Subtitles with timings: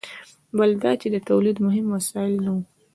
[0.57, 2.61] بل دا چې د تولید مهم وسایل نه وو.